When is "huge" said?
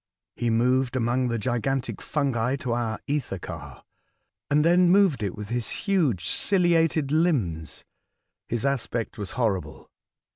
5.85-6.25